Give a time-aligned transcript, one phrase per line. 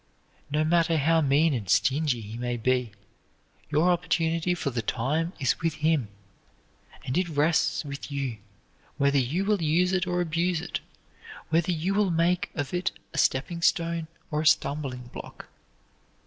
[0.49, 2.91] No matter how mean and stingy he may be,
[3.69, 6.07] your opportunity for the time is with him,
[7.05, 8.39] and it rests with you
[8.97, 10.79] whether you will use it or abuse it,
[11.49, 15.49] whether you will make of it a stepping stone or a stumbling block.